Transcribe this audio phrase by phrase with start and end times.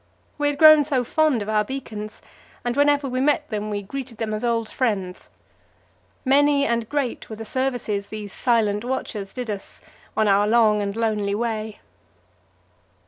[0.39, 2.23] We had grown so fond of our beacons,
[2.65, 5.29] and whenever we met them we greeted them as old friends.
[6.25, 9.83] Many and great were the services these silent watchers did us
[10.17, 11.81] on our long and lonely way.